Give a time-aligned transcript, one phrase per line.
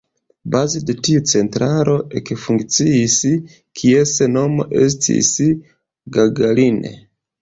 [0.53, 3.19] Baze de tio centralo ekfunkciis,
[3.83, 5.31] kies nomo estis
[6.19, 6.83] Gagarin.